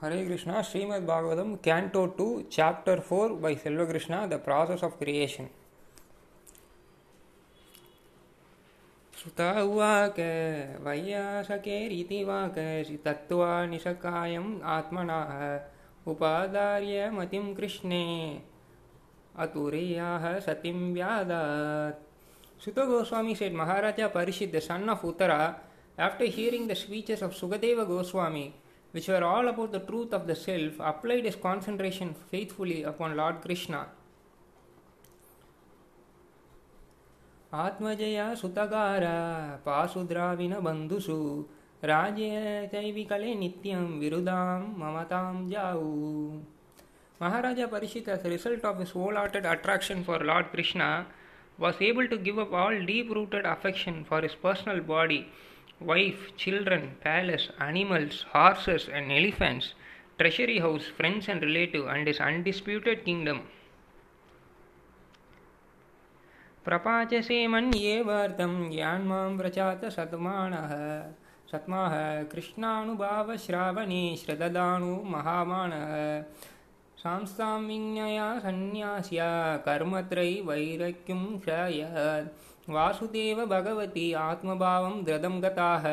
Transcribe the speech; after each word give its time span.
Hare 0.00 0.26
Krishna, 0.26 0.60
Srimad 0.60 1.06
Bhagavatam, 1.06 1.62
Canto 1.62 2.08
2, 2.08 2.46
Chapter 2.50 3.00
4 3.00 3.36
by 3.36 3.54
Selva 3.54 3.86
Krishna, 3.86 4.28
The 4.28 4.38
Process 4.38 4.82
of 4.82 4.98
Creation. 4.98 5.48
श्रुता 9.18 9.50
उवाक 9.62 10.18
वैयासकेरिति 10.86 12.22
वाक 12.24 12.58
तत्त्वा 13.04 13.48
निशकायम् 13.66 14.50
आत्मनः 14.74 15.30
उपादार्य 16.10 17.10
मतिं 17.10 17.54
कृष्णे 17.54 18.04
अतुरेयाः 19.44 20.38
सतिं 20.46 20.78
व्यादात् 20.94 22.04
Sutta 22.58 22.86
Goswami 22.86 23.34
said 23.34 23.52
Maharaja 23.52 24.08
Parishit, 24.08 24.50
the 24.50 24.60
son 24.60 24.88
of 24.88 25.02
Uttara, 25.02 25.56
after 25.98 26.24
hearing 26.24 26.66
the 26.66 26.74
speeches 26.74 27.20
of 27.20 27.34
Sukadeva 27.34 27.86
Goswami, 27.86 28.54
which 28.96 29.08
were 29.12 29.24
all 29.24 29.48
about 29.48 29.70
the 29.72 29.82
truth 29.90 30.12
of 30.12 30.24
the 30.30 30.36
self, 30.46 30.74
applied 30.90 31.24
his 31.30 31.38
concentration 31.48 32.10
faithfully 32.32 32.80
upon 32.92 33.16
Lord 33.22 33.38
Krishna. 33.46 33.82
ಆತ್ಮಜಯ 37.52 38.20
ಸುತಗಾರ 38.40 39.04
ಪಾಸುದ್ರಾವಿನ 39.66 40.54
ಬಂಧುಸು 40.66 41.18
ರಾಜಕೈವಿಕಲೆ 41.90 43.30
ನಿತ್ಯಂ 43.42 43.84
ವಿರುದಾಂ 44.02 44.62
ಮಮತಾಂ 44.80 45.36
ಜಾವು 45.52 45.92
ಮಹಾರಾಜ 47.20 47.60
Parikshit 47.74 48.10
as 48.14 48.24
a 48.26 48.32
result 48.34 48.64
of 48.70 48.80
his 48.82 48.90
whole-hearted 48.96 49.46
attraction 49.52 50.00
for 50.08 50.18
Lord 50.30 50.48
Krishna 50.54 50.88
was 51.58 51.76
able 51.88 52.06
to 52.12 52.18
give 52.26 52.38
up 52.44 52.52
all 52.62 52.74
deep-rooted 52.92 53.46
affection 53.54 53.96
for 54.08 54.18
his 54.26 54.34
personal 54.46 54.80
body 54.94 55.20
wife, 55.80 56.36
children, 56.36 56.88
palace, 57.04 57.48
animals, 57.60 58.24
horses, 58.34 58.88
and 58.94 59.12
elephants, 59.12 59.74
treasury 60.18 60.58
house, 60.58 60.86
friends 61.00 61.28
and 61.28 61.42
relative, 61.42 61.86
and 61.88 62.06
his 62.06 62.20
undisputed 62.20 63.04
kingdom. 63.04 63.38
प्रपाचसे 66.64 67.46
मन्येवार्थं 67.46 68.72
यान्मां 68.72 69.36
व्रजात 69.36 69.84
सत्मानः 69.84 70.72
सत्माः 71.52 72.22
कृष्णानुभावश्रावणे 72.22 74.16
श्रददानु 74.16 75.02
महामानः। 75.02 76.22
सांस्तां 76.98 77.60
विज्ञया 77.60 78.38
सन्न्यास्य 78.38 79.18
कर्मत्रयी 79.66 80.40
वैरक्यं 80.40 81.38
क्षयत् 81.38 82.45
Vasudev 82.68 83.44
Bhagwati 83.46 84.12
आत्मभावं 84.12 85.02
द्रदं 85.04 85.40
गताः 85.42 85.84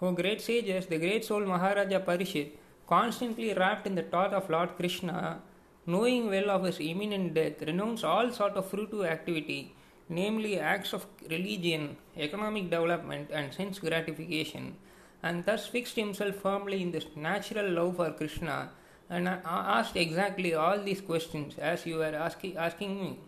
Who 0.00 0.14
great 0.14 0.40
sages, 0.40 0.86
the 0.86 0.98
great 0.98 1.24
soul 1.24 1.44
Maharaja 1.44 1.98
Parikshit, 1.98 2.50
constantly 2.86 3.52
wrapped 3.52 3.84
in 3.88 3.96
the 3.96 4.04
thought 4.04 4.32
of 4.32 4.48
Lord 4.48 4.76
Krishna, 4.76 5.40
knowing 5.86 6.28
well 6.28 6.50
of 6.50 6.62
his 6.62 6.78
imminent 6.78 7.34
death, 7.34 7.60
renounced 7.62 8.04
all 8.04 8.30
sort 8.30 8.52
of 8.52 8.70
fruitive 8.70 9.04
activity, 9.10 9.74
namely 10.08 10.60
acts 10.60 10.92
of 10.92 11.04
religion, 11.28 11.96
economic 12.16 12.70
development, 12.70 13.30
and 13.32 13.52
sense 13.52 13.80
gratification, 13.80 14.76
and 15.20 15.44
thus 15.46 15.66
fixed 15.66 15.96
himself 15.96 16.36
firmly 16.36 16.80
in 16.80 16.92
this 16.92 17.06
natural 17.16 17.68
love 17.68 17.96
for 17.96 18.12
Krishna, 18.12 18.70
and 19.10 19.28
asked 19.28 19.96
exactly 19.96 20.54
all 20.54 20.78
these 20.78 21.00
questions 21.00 21.58
as 21.58 21.86
you 21.86 22.00
are 22.02 22.14
asking 22.14 23.02
me. 23.02 23.18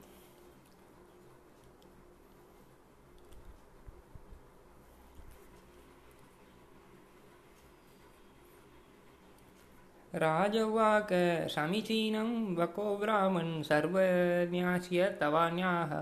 राजवाक 10.15 11.09
समीचीन 11.51 12.17
वको 12.59 12.97
ब्राह्मण 12.97 13.61
सर्वन्यास्य 13.63 15.05
तवान्याः। 15.21 15.93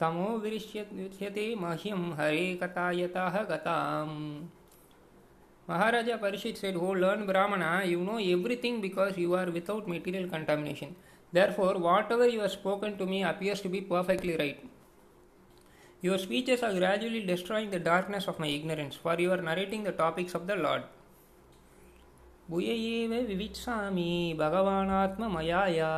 तमो 0.00 0.28
विरिष्यते 0.38 1.54
मह्यं 1.56 2.04
हरे 2.18 2.46
कथा 2.62 2.90
यतः 2.90 3.36
गताम्। 3.50 4.14
Maharaj 5.68 6.08
Parikshit 6.20 6.56
said 6.56 6.76
O 6.76 6.94
learned 6.94 7.26
brahman 7.26 7.62
you 7.86 8.00
know 8.04 8.18
everything 8.18 8.80
because 8.82 9.20
you 9.20 9.34
are 9.34 9.50
without 9.50 9.88
material 9.88 10.28
contamination 10.28 10.94
therefore 11.56 11.76
whatever 12.12 12.34
you 12.34 12.40
are 12.40 12.48
spoken 12.48 12.96
to 12.98 13.06
me 13.06 13.20
appears 13.32 13.62
to 13.62 13.68
be 13.68 13.80
perfectly 13.90 14.36
right 14.36 14.62
your 16.02 16.18
speeches 16.18 16.64
are 16.64 16.72
gradually 16.74 17.20
destroying 17.26 17.70
the 17.72 17.82
darkness 17.84 18.28
of 18.28 18.40
my 18.40 18.54
ignorance 18.54 18.98
for 19.04 19.20
you 19.20 19.30
are 19.30 19.42
narrating 19.42 19.86
the 19.86 19.94
topics 19.98 20.36
of 20.36 20.44
the 20.44 20.58
lord 20.60 20.82
भुयैव 22.50 23.12
विविच्छामि, 23.26 24.36
भगवानात्ममयाया। 24.38 25.90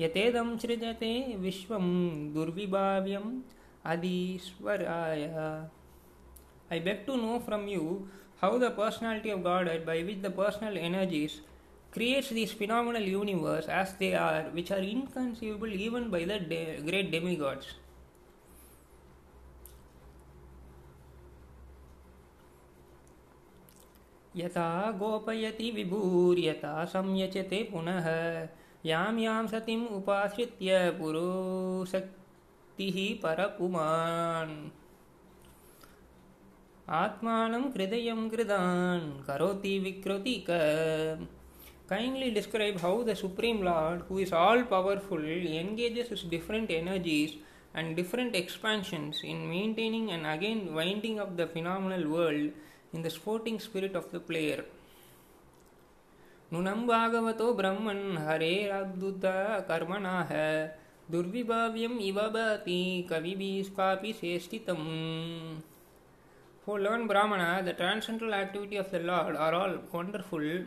यतेदं 0.00 0.56
सृजते 0.58 1.12
विश्वं 1.38 1.86
दुर्विभाव्यम् 2.34 3.30
अधीश्वराय। 3.92 5.22
I 6.72 6.78
beg 6.80 7.06
know 7.16 7.38
from 7.46 7.68
you 7.68 7.84
how 8.42 8.58
the 8.58 8.70
personality 8.76 9.32
of 9.32 9.40
God 9.40 9.68
God 9.68 9.86
by 9.86 10.02
which 10.02 10.22
the 10.22 10.32
energy 10.38 10.78
energies 10.78 11.40
creates 11.94 12.32
this 12.32 12.54
universe 13.08 13.68
as 13.80 13.96
they 13.98 14.12
are 14.20 14.54
which 14.54 14.72
are 14.72 14.84
inconceivable 14.84 15.74
even 15.80 16.10
by 16.10 16.24
the 16.24 16.38
demi 16.50 17.02
demigods 17.10 17.74
यथा 24.36 24.68
गोपयति 24.98 25.70
विभूर्यथा 25.70 26.84
संयचते 26.92 27.62
पुनः 27.72 28.06
यां 28.86 29.18
यां 29.20 29.46
सतिम् 29.46 29.86
उपाश्रित्य 29.96 30.78
पुरोशक्तिः 30.98 32.96
परपुमान् 33.22 34.56
आत्मानं 37.02 37.68
हृदयं 37.76 38.28
कृदान् 38.30 39.06
करोति 39.28 39.78
विकृति 39.78 40.36
क 40.50 40.58
Kindly 41.88 42.30
describe 42.30 42.80
how 42.80 43.02
the 43.02 43.14
Supreme 43.14 43.62
Lord, 43.62 44.04
who 44.08 44.18
is 44.18 44.32
all 44.32 44.62
powerful, 44.62 45.22
engages 45.22 46.08
his 46.08 46.22
different 46.22 46.70
energies 46.70 47.34
and 47.74 47.94
different 47.94 48.34
expansions 48.34 49.20
in 49.22 49.50
maintaining 49.50 50.10
and 50.10 50.26
again 50.26 50.74
winding 50.74 51.20
up 51.20 51.36
the 51.36 51.46
phenomenal 51.46 52.08
world 52.08 52.50
in 52.93 53.01
the 53.01 53.09
sporting 53.09 53.59
spirit 53.59 53.95
of 53.95 54.11
the 54.11 54.19
player. 54.31 54.65
नूनं 56.53 56.85
भागवतो 56.87 57.53
ब्रह्मन् 57.53 58.17
हरेरद्भुत 58.25 59.25
कर्मणः 59.69 60.29
दुर्विभाव्यम् 61.11 61.99
इव 62.01 62.19
भाति 62.35 63.07
कविभिस्कापि 63.09 64.13
चेष्टितम् 64.21 64.85
For 66.67 66.81
learned 66.81 67.07
Brahmana, 67.07 67.63
the 67.63 67.71
transcendental 67.71 68.33
activity 68.33 68.75
of 68.75 68.91
the 68.91 68.99
Lord 68.99 69.37
are 69.37 69.53
all 69.53 69.77
wonderful 69.89 70.65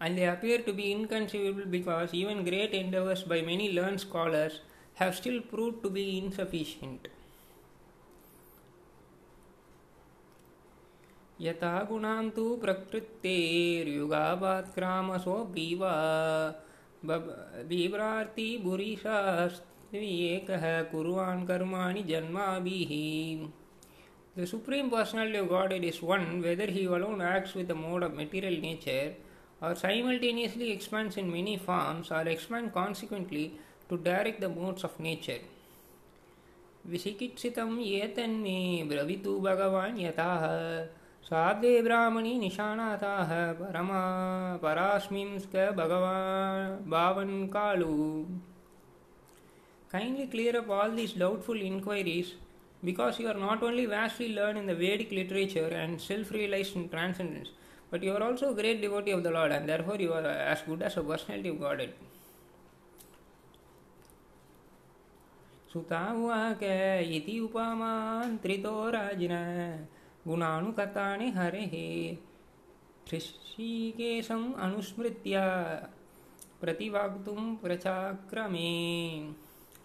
and 0.00 0.18
they 0.18 0.24
appear 0.24 0.58
to 0.58 0.72
be 0.72 0.90
inconceivable 0.90 1.66
because 1.70 2.12
even 2.12 2.42
great 2.42 2.72
endeavors 2.72 3.22
by 3.22 3.42
many 3.42 3.70
learned 3.72 4.00
scholars 4.00 4.60
have 4.94 5.14
still 5.14 5.40
proved 5.40 5.84
to 5.84 5.90
be 5.90 6.18
insufficient. 6.18 7.06
यता 11.45 11.71
गुणां 11.89 12.29
तो 12.35 12.43
प्रकृतेर्युगावात्क्रामसो 12.57 15.37
बीवा 15.55 15.93
बीव्रार्ति 17.69 18.47
बुरीशास्त्रीयेकः 18.63 20.65
the 24.35 24.45
supreme 24.45 24.89
personality 24.89 25.39
of 25.39 25.47
God 25.49 25.73
it 25.73 25.83
is 25.83 25.99
one 26.05 26.23
whether 26.43 26.69
he 26.69 26.85
alone 26.95 27.21
acts 27.25 27.55
with 27.57 27.71
mode 27.73 28.03
of 28.03 28.13
material 28.13 28.59
nature 28.61 29.13
or 29.61 29.75
simultaneously 29.77 30.67
expand 30.71 31.11
in 31.17 31.25
many 31.29 31.57
forms 31.65 32.11
or 32.11 32.27
expand 32.27 32.71
consequently 32.71 33.51
to 33.89 33.95
direct 34.03 34.41
the 34.41 34.45
modes 34.57 34.85
of 34.85 35.01
nature 35.01 35.39
विशिकित्सितम 36.87 37.79
ये 37.81 38.07
तन्मे 38.17 38.83
ब्रवितु 38.89 39.39
भगवान 39.41 39.97
साधे 41.29 41.81
ब्राह्मणी 41.81 42.37
निशानाताः 42.39 43.31
परमा 43.59 44.01
परास्मिंस्क 44.63 45.55
भगवान् 45.77 46.89
भावन् 46.91 47.47
कालु 47.55 47.95
Kindly 49.91 50.27
clear 50.27 50.57
up 50.59 50.69
all 50.69 50.91
these 50.91 51.13
doubtful 51.13 51.59
inquiries 51.61 52.33
because 52.83 53.17
you 53.17 53.27
are 53.27 53.39
not 53.45 53.63
only 53.63 53.85
vastly 53.85 54.35
learned 54.35 54.57
in 54.57 54.65
the 54.65 54.75
Vedic 54.75 55.11
literature 55.11 55.67
and 55.67 56.01
self 56.01 56.31
realized 56.31 56.75
in 56.75 56.89
transcendence, 56.89 57.49
but 57.89 58.03
you 58.03 58.11
are 58.11 58.21
also 58.21 58.51
a 58.51 58.53
great 58.53 58.81
devotee 58.81 59.11
of 59.11 59.23
the 59.23 59.31
Lord 59.31 59.51
and 59.51 59.69
therefore 59.69 59.95
you 59.95 60.11
are 60.11 60.25
as 60.25 60.61
good 60.63 60.81
as 60.81 60.97
a 60.97 61.03
personality 61.03 61.49
of 61.49 61.59
Godhead. 61.59 61.93
सुतावाक 65.73 66.61
इति 67.15 67.39
उपमान्त्रितो 67.45 68.75
राजिन 68.91 69.33
गुणानुकथानि 70.27 71.29
हरेः 71.37 71.73
ऋषिकेशम् 73.13 74.53
अनुस्मृत्य 74.65 75.41
प्रतिवाक्तुं 76.61 77.55
प्रचाक्रमे 77.63 78.69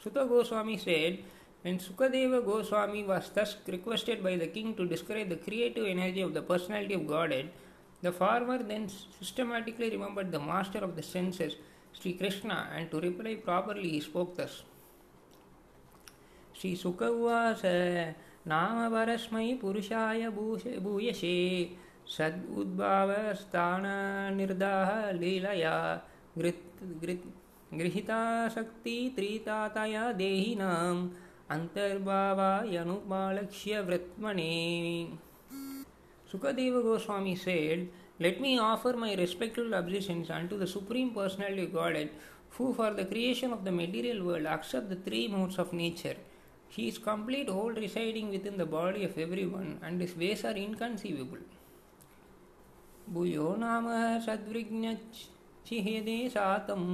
Sutta 0.03 0.27
Goswami 0.27 0.79
said, 0.79 1.19
when 1.61 1.79
Sukadeva 1.79 2.43
Goswami 2.43 3.05
was 3.05 3.29
thus 3.35 3.57
requested 3.67 4.23
by 4.23 4.37
the 4.37 4.47
king 4.47 4.75
to 4.75 4.87
describe 4.87 5.29
the 5.29 5.37
creative 5.37 5.85
energy 5.85 6.23
of 6.23 6.33
the 6.33 6.41
personality 6.41 6.95
of 6.95 7.07
Godhead, 7.07 7.51
the 8.01 8.11
farmer 8.11 8.63
then 8.63 8.89
systematically 8.89 9.91
remembered 9.91 10.33
the 10.33 10.39
master 10.41 10.79
of 10.79 10.97
the 10.97 11.03
senses, 11.03 11.57
Sri 11.93 12.15
Krishna, 12.15 12.71
and 12.75 12.91
to 12.91 12.99
reply 13.01 13.35
properly 13.35 13.91
he 13.91 14.01
spoke 14.01 14.39
thus. 14.39 14.63
Sri 16.55 16.75
Sukha 16.75 18.15
उवाच 18.47 18.49
नाम 18.49 18.93
परस्मै 18.93 19.55
पुरुषाय 19.61 20.29
भूयसे 20.31 21.37
सद् 22.17 22.59
उद्भावस्थाननिर्दाह 22.59 23.31
लीलया 25.13 25.75
गृहीताशक्ति 27.75 29.13
त्रितातया 29.17 30.13
देहिनाम् 30.13 31.11
Sukadeva 36.33 36.81
Goswami 36.81 37.35
said, 37.35 37.89
Let 38.21 38.41
me 38.41 38.57
offer 38.57 38.93
my 38.93 39.15
respectful 39.15 39.75
obeisance 39.75 40.31
unto 40.31 40.57
the 40.57 40.67
Supreme 40.69 41.11
Personality 41.11 41.65
of 41.65 41.73
Godhead, 41.73 42.11
who 42.51 42.73
for 42.73 42.93
the 42.93 43.05
creation 43.05 43.53
of 43.53 43.65
the 43.65 43.73
material 43.73 44.25
world 44.25 44.47
accept 44.47 44.89
the 44.91 44.95
three 44.95 45.27
modes 45.27 45.59
of 45.59 45.73
nature. 45.73 46.15
He 46.70 46.88
is 46.88 46.98
complete 46.98 47.50
whole 47.50 47.72
residing 47.72 48.30
within 48.30 48.58
the 48.58 48.66
body 48.66 49.04
of 49.06 49.18
everyone, 49.18 49.80
and 49.82 50.02
his 50.02 50.16
ways 50.16 50.44
are 50.46 50.58
inconceivable. 50.66 51.44
भूयो 53.14 53.56
नाम 53.62 53.88
सद्विज्ञचिहेदे 54.26 56.18
सातम् 56.36 56.88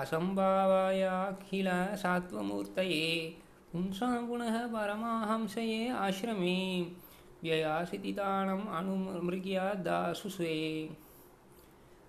असम्भावायाखिल 0.00 1.68
सात्वमूर्तये 2.02 3.06
पुंसां 3.72 4.26
पुनः 4.26 4.56
परमाहंसये 4.74 5.88
आश्रमे 6.06 6.56
व्ययासितिताणम् 7.42 8.72
अनुमृग्यादासुस्वे 8.78 10.56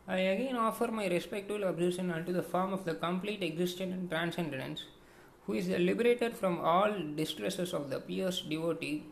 I 0.07 0.17
again 0.17 0.57
offer 0.57 0.87
my 0.91 1.07
respectful 1.07 1.63
obeisance 1.63 2.11
unto 2.13 2.33
the 2.33 2.41
form 2.41 2.73
of 2.73 2.85
the 2.85 2.95
complete 2.95 3.43
existence 3.43 3.93
and 3.93 4.09
transcendence, 4.09 4.83
who 5.45 5.53
is 5.53 5.67
the 5.67 5.79
liberator 5.79 6.31
from 6.31 6.59
all 6.59 6.93
distresses 7.15 7.73
of 7.73 7.89
the 7.89 7.99
pious 7.99 8.41
devotee 8.41 9.03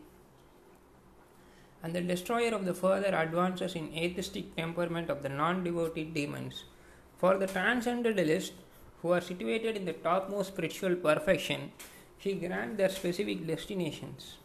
and 1.82 1.94
the 1.94 2.00
destroyer 2.00 2.54
of 2.54 2.64
the 2.64 2.74
further 2.74 3.14
advances 3.14 3.74
in 3.74 3.92
atheistic 3.94 4.54
temperament 4.56 5.08
of 5.08 5.22
the 5.22 5.28
non-devotee 5.28 6.04
demons. 6.04 6.64
For 7.18 7.36
the 7.38 7.46
transcendentalists 7.46 8.52
who 9.00 9.12
are 9.12 9.20
situated 9.20 9.76
in 9.76 9.84
the 9.86 9.92
topmost 9.94 10.52
spiritual 10.52 10.94
perfection, 10.96 11.72
he 12.18 12.34
grants 12.34 12.76
their 12.76 12.90
specific 12.90 13.46
destinations. 13.46 14.36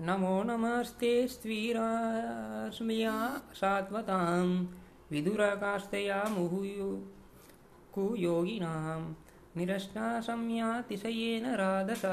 नमो 0.00 0.42
नमस्ते 0.42 1.10
स्त्वीरास्मया 1.32 3.16
सात्वतां 3.54 4.46
विदुराकाशतया 5.11 6.23
मुहुयु। 6.29 6.89
कुयोगिनां 7.93 9.01
निरश्नासंयातिशयेन 9.57 11.45
राधस। 11.55 12.03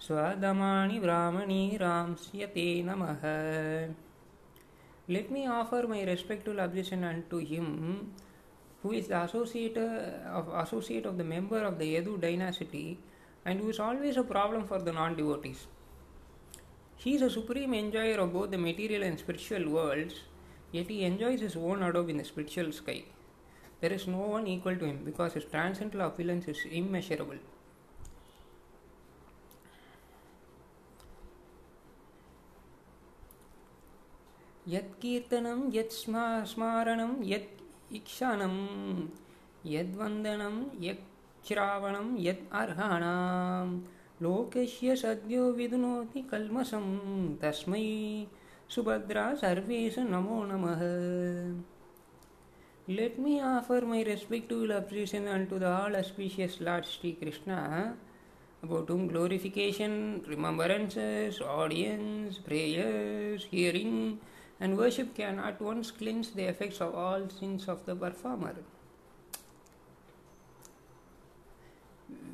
स्वदमाणि 0.00 0.98
ब्राह्मणी 1.00 1.76
रांस्यते 1.76 2.68
नमः। 2.82 3.22
Let 5.10 5.30
me 5.32 5.46
offer 5.48 5.86
my 5.86 6.04
respectful 6.04 6.58
obeisance 6.58 7.04
and 7.04 7.22
to 7.30 7.38
him 7.46 7.66
who 8.84 8.92
is 8.92 9.08
the 9.08 9.12
associate 9.14 9.78
of 10.30 10.50
associate 10.60 11.06
of 11.06 11.16
the 11.16 11.22
member 11.26 11.64
of 11.64 11.74
the 11.74 11.82
Yadu 11.84 12.16
dynasty 12.22 12.86
and 13.46 13.62
who 13.62 13.70
is 13.70 13.80
always 13.82 14.18
a 14.18 14.22
problem 14.30 14.62
for 14.66 14.82
the 14.82 14.94
non 14.94 15.14
devotees 15.16 15.66
he 17.00 17.14
is 17.14 17.24
a 17.24 17.28
supreme 17.34 17.74
enjoyer 17.74 18.20
of 18.20 18.30
both 18.30 18.48
the 18.48 18.60
material 18.66 19.02
and 19.02 19.18
spiritual 19.18 19.64
worlds 19.68 20.14
yet 20.71 20.87
he 20.89 21.03
enjoys 21.03 21.41
his 21.41 21.55
own 21.55 21.83
abode 21.83 22.09
in 22.09 22.17
the 22.17 22.23
spiritual 22.23 22.71
sky. 22.71 23.03
There 23.81 23.93
is 23.93 24.07
no 24.07 24.23
one 24.35 24.47
equal 24.47 24.75
to 24.75 24.85
him 24.85 25.03
because 25.03 25.33
his 25.33 25.45
transcendental 25.45 26.01
opulence 26.01 26.47
is 26.47 26.65
immeasurable. 26.71 27.41
यत्कीर्तनं 34.67 35.59
यत् 35.73 35.91
स्मा 35.93 36.23
स्मारणं 36.51 37.11
यत् 37.31 37.93
इक्षानं 37.95 38.55
यद्वन्दनं 39.73 40.55
यच्छ्रावणं 40.83 42.07
यत् 42.19 42.51
अर्हाणां 42.61 43.67
लोकस्य 44.21 44.95
सद्यो 45.01 45.43
विदुनोति 45.57 46.21
कल्मषं 46.31 46.87
तस्मै 47.41 47.85
सुभद्रा 48.70 49.22
सर्वेश 49.34 49.98
नमो 50.00 50.42
नम 50.46 50.66
let 52.90 53.18
me 53.20 53.38
offer 53.46 53.84
my 53.84 54.02
respectful 54.02 54.70
obeisance 54.72 55.46
to 55.50 55.58
the 55.58 55.64
all 55.64 55.94
auspicious 55.94 56.58
lord 56.62 56.84
Shri 56.86 57.12
Krishna 57.20 57.52
about 58.62 58.90
whom 58.90 59.06
glorification 59.08 59.92
remembrances 60.28 61.40
audience 61.50 62.38
prayers 62.46 63.48
hearing 63.52 64.16
and 64.62 64.78
worship 64.78 65.12
can 65.16 65.34
not 65.36 65.62
once 65.62 65.90
cleanse 65.98 66.32
the 66.36 66.48
effects 66.48 66.82
of 66.82 66.94
all 67.04 67.26
sins 67.34 67.68
of 67.68 67.90
the 67.90 67.98
performer 68.00 68.64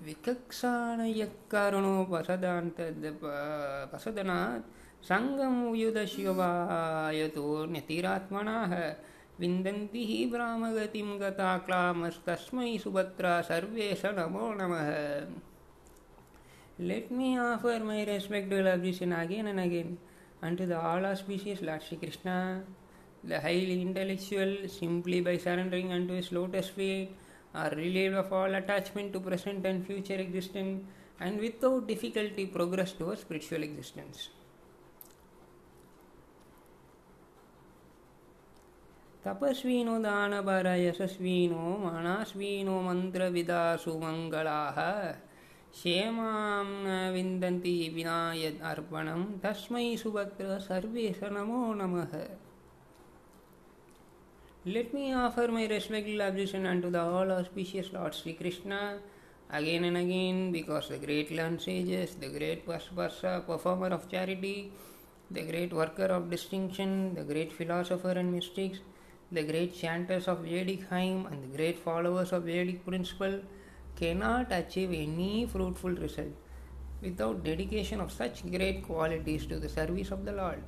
विकक्षाणय 0.05 1.27
कारणों 1.51 2.05
पसदान 2.11 2.71
पसदनाथ 3.93 4.75
विकक्षाणयकारुणोपसदान्तपसदनात् 5.06 5.08
सङ्गमुयुधशिवायतो 5.08 7.46
न्यतिरात्मनः 7.74 8.74
विन्दन्ति 9.42 10.02
हि 10.10 10.20
ब्राह्मगतिं 10.34 11.10
गता 11.22 11.50
क्लामस्तस्मै 11.68 12.70
सुभद्रा 12.84 13.34
सर्वेश 13.50 14.04
नमो 14.18 14.46
नमः 14.60 14.90
Let 16.90 17.06
me 17.12 17.38
offer 17.38 17.80
my 17.80 18.04
respectful 18.06 18.68
obeisance 18.68 19.14
again 19.16 19.48
and 19.48 19.60
again 19.60 19.98
unto 20.42 20.66
the 20.66 20.80
all 20.80 21.06
auspicious 21.06 21.62
Lord 21.62 21.84
Sri 21.84 21.98
Krishna, 21.98 22.64
the 23.24 23.40
highly 23.40 23.84
intellectual, 23.84 24.68
simply 24.68 25.22
by 25.22 25.38
surrendering 25.38 25.94
unto 25.94 26.14
his 26.14 26.32
lotus 26.32 26.70
feet, 26.70 27.12
are 27.54 27.70
relieved 27.72 28.16
of 28.16 28.34
all 28.34 28.56
attachment 28.56 29.14
to 29.14 29.20
present 29.20 29.64
and 29.64 29.86
future 29.86 30.16
existence, 30.16 30.84
and 31.20 31.40
without 31.40 31.88
difficulty 31.88 32.48
progress 32.48 32.94
towards 32.94 33.22
spiritual 33.22 33.62
existence. 33.62 34.30
ತಪಸ್ವಿನೋ 39.27 39.95
ದಾನವರ 40.07 40.69
ಯಶಸ್ವಿನೋ 40.87 41.63
ಮಾಣಾಸ್ವಿನೋ 41.85 42.75
ಮಂತ್ರವಿದಾಸು 42.89 43.93
Mangala 44.03 44.59
ಕ್ಷೇಮಾಂ 45.77 46.69
ವಿಂದಂತಿ 47.15 47.73
ವಿನಾಯ 47.97 48.51
ಅರ್ಪಣಂ 48.71 49.23
ತಸ್ಮೈ 49.45 49.87
ಸುಭದ್ರ 50.03 50.59
ಸರ್ವೇಶ 50.69 51.23
ನಮೋ 51.39 51.63
ನಮಃ 51.83 52.13
Let 54.75 54.89
me 54.93 55.15
offer 55.15 55.47
my 55.49 55.65
respectful 55.67 56.23
ablution 56.23 56.67
unto 56.67 56.89
the 56.91 56.99
all 56.99 57.31
auspicious 57.31 57.93
Lord 57.93 58.15
Sri 58.15 58.33
Krishna 58.33 58.79
again 59.51 59.85
and 59.85 59.97
again 59.97 60.51
because 60.51 60.89
the 60.89 60.99
great 60.99 61.31
land 61.31 61.61
sages, 61.61 62.17
the 62.17 62.29
great 62.29 62.67
Vaspasa, 62.67 63.47
performer 63.47 63.91
of 63.99 64.11
charity, 64.11 64.57
the 65.31 65.43
great 65.43 65.73
worker 65.73 66.09
of 66.17 66.31
distinction, 66.31 66.91
the 67.15 67.23
great 67.23 67.53
philosopher 67.53 68.15
and 68.23 68.33
mystics, 68.33 68.81
the 69.33 69.43
great 69.43 69.75
chanters 69.75 70.29
of 70.29 70.39
Vedic 70.41 70.89
hymn 70.91 71.27
and 71.27 71.43
the 71.43 71.57
great 71.57 71.79
followers 71.79 72.33
of 72.33 72.45
Vedic 72.45 72.85
principle 72.87 73.41
cannot 73.97 74.53
achieve 74.53 74.93
any 74.93 75.47
fruitful 75.47 75.91
result 75.91 76.35
without 77.03 77.43
dedication 77.45 78.01
of 78.01 78.13
such 78.13 78.45
great 78.51 78.87
qualities 78.87 79.47
to 79.47 79.59
the 79.59 79.69
service 79.69 80.11
of 80.11 80.25
the 80.25 80.33
Lord. 80.33 80.63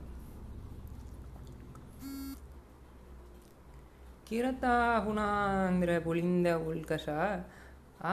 கிரத்தாகுணாந்திர 4.31 5.91
புலிந்த 6.07 6.49
உல்கசா 6.71 7.21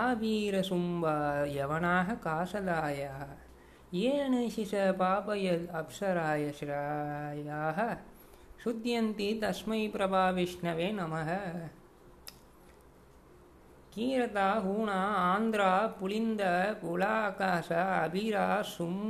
ஆபீர 0.01 0.55
சும்பா 0.69 1.15
யவனாக 1.55 2.15
காசலாயா 2.25 3.15
ஏன 4.11 4.35
சிச 4.55 4.73
பாபயல் 5.01 5.65
அப்சராய 5.79 6.43
ஸ்ராயாக 6.59 7.77
शुद्ध्यन्ति 8.64 9.28
तस्मै 9.42 9.82
प्रभा 9.96 10.24
विष्णवे 10.38 10.90
नमः 11.00 11.30
கீரதா 13.94 14.48
ஹூணா 14.64 14.98
ஆந்திரா 15.30 15.70
புலிந்த 15.98 16.42
புலாகாச 16.82 17.70
அபிரா 18.02 18.44
சும் 18.74 19.00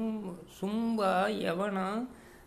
சும்பா 0.58 1.12
யவனா 1.42 1.90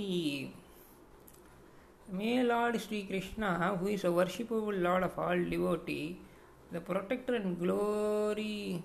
May 2.14 2.42
Lord 2.42 2.78
Sri 2.78 3.04
Krishna, 3.04 3.74
who 3.80 3.86
is 3.86 4.04
a 4.04 4.08
worshipable 4.08 4.82
Lord 4.82 5.02
of 5.02 5.18
all 5.18 5.38
devotee, 5.50 6.18
the 6.71 6.81
protector 6.81 7.35
and 7.35 7.59
glory 7.59 8.83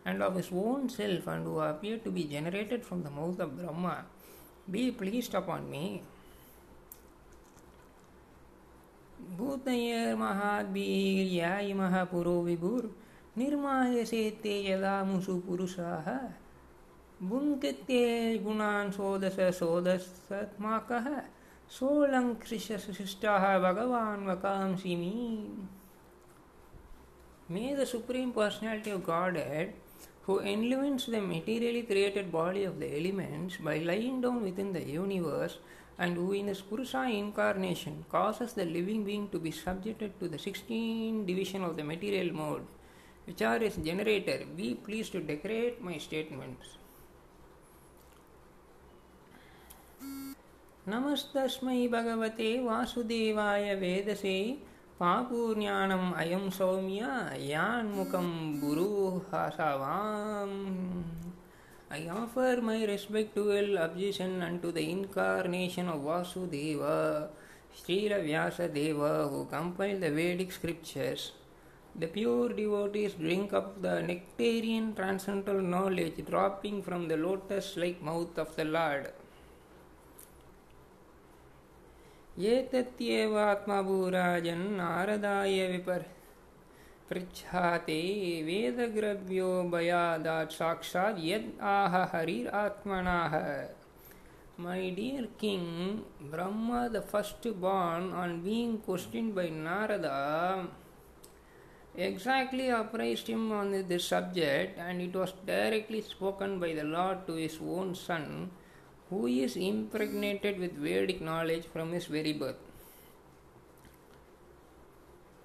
and 0.06 0.24
of 0.24 0.36
his 0.36 0.50
own 0.52 0.90
self, 0.90 1.28
and 1.28 1.46
who 1.46 1.60
appeared 1.60 2.04
to 2.04 2.10
be 2.10 2.24
generated 2.24 2.84
from 2.84 3.04
the 3.04 3.12
mouth 3.12 3.40
of 3.40 3.56
Brahma, 3.58 4.06
be 4.70 4.92
pleased 4.92 5.36
upon 5.36 5.70
me. 5.70 6.02
भूतयर्महाद्भिर्या 9.38 11.52
इमः 11.72 11.96
पुरो 12.12 12.36
विभुर्निर्मायसे 12.42 14.22
ते 14.44 14.54
यदा 14.66 14.94
मुषु 15.06 15.34
पुरुषाः 15.46 16.08
भुङ्क्ते 17.30 18.04
गुणान् 18.44 18.92
षोडश 18.92 19.36
षोडशत्माकः 19.58 21.08
सोऽलङ्कृष्यशिष्टाः 21.78 23.44
भगवान् 23.66 24.28
वकांसि 24.28 24.96
me. 24.96 25.50
May 27.50 27.76
the 27.76 27.86
Supreme 27.86 28.32
Personality 28.32 28.92
of 28.92 29.06
Godhead, 29.06 29.74
who 30.24 30.40
enlivens 30.40 31.06
the 31.06 31.22
materially 31.22 31.84
created 31.84 32.32
body 32.32 32.64
of 32.64 32.80
the 32.80 32.90
elements 32.98 33.58
by 33.58 33.78
lying 33.78 34.22
down 34.22 34.42
within 34.42 34.74
the 34.74 34.84
universe, 34.84 35.60
and 36.00 36.16
who 36.16 36.32
in 36.32 36.48
his 36.48 36.62
Purusha 36.62 37.04
incarnation 37.04 38.06
causes 38.10 38.54
the 38.54 38.66
living 38.66 39.04
being 39.04 39.30
to 39.30 39.38
be 39.38 39.52
subjected 39.52 40.20
to 40.20 40.28
the 40.28 40.40
16 40.40 41.26
division 41.26 41.64
of 41.64 41.78
the 41.78 41.84
material 41.84 42.34
mode, 42.34 42.66
which 43.26 43.42
are 43.44 43.60
his 43.60 43.76
generator, 43.76 44.46
be 44.56 44.74
pleased 44.74 45.12
to 45.12 45.20
decorate 45.20 45.84
my 45.84 45.98
statements. 45.98 46.78
நமஸ்தஸ்மை 50.91 51.79
பகவதே 51.93 52.51
வாசுதேவாய 52.67 53.65
வேதசே. 53.85 54.41
பாபூர்ஞானம் 55.01 56.11
அயம் 56.23 56.51
சௌமியா 56.59 57.13
யான்முகம் 57.53 58.37
புருஹாசாவாம். 58.61 60.55
I 61.99 62.03
offer 62.21 62.63
my 62.69 62.79
respectful 62.93 63.73
obeisance 63.87 64.37
and 64.49 64.61
to 64.67 64.71
the 64.79 64.81
incarnation 64.95 65.91
of 65.95 66.07
Vasudeva 66.11 67.01
Srila 67.81 68.21
Vyasa 68.29 68.71
Deva 68.79 69.13
who 69.35 69.43
compile 69.57 69.99
the 70.07 70.13
Vedic 70.21 70.57
scriptures 70.61 71.27
The 72.01 72.09
pure 72.15 72.49
devotees 72.57 73.13
drink 73.21 73.51
up 73.59 73.69
the 73.85 73.93
nectarian 74.09 74.87
transcendental 74.97 75.61
knowledge 75.75 76.19
dropping 76.31 76.77
from 76.89 77.03
the 77.11 77.17
lotus 77.27 77.69
like 77.83 78.01
mouth 78.09 78.37
of 78.43 78.51
the 78.59 78.67
Lord. 78.77 79.07
एतत्येव 82.39 83.37
आत्मभूराजन् 83.39 84.67
नारदाय 84.77 85.67
विपर् 85.71 86.03
पृच्छाते 87.11 88.01
वेदग्रव्यो 88.47 89.49
भयादात् 89.73 90.53
साक्षात् 90.53 91.25
यद् 91.25 91.61
आह 91.73 91.97
हरिरात्मनः 92.13 93.37
My 94.59 94.89
dear 94.89 95.27
king, 95.37 96.03
Brahma 96.19 96.89
the 96.91 97.03
firstborn, 97.03 98.15
on 98.15 98.41
being 98.41 98.79
questioned 98.79 99.35
by 99.35 99.51
Narada, 99.51 100.67
exactly 101.95 102.71
appraised 102.71 103.27
him 103.27 103.53
on 103.53 103.73
this 103.87 104.07
subject, 104.07 104.79
and 104.79 105.03
it 105.03 105.15
was 105.15 105.35
directly 105.45 106.01
spoken 106.01 106.59
by 106.59 106.73
the 106.73 106.85
Lord 106.85 107.27
to 107.27 107.35
his 107.35 107.59
own 107.61 107.95
son, 107.95 108.51
who 109.11 109.27
is 109.27 109.57
impregnated 109.57 110.59
with 110.59 110.73
Vedic 110.73 111.21
knowledge 111.21 111.65
from 111.73 111.93
his 111.93 112.07
very 112.07 112.33
birth. 112.33 112.57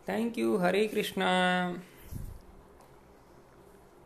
Thank 0.06 0.36
you, 0.38 0.58
Hare 0.58 0.88
Krishna. 0.88 1.80